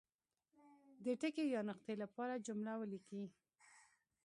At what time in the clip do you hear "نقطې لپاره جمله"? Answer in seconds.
1.69-2.73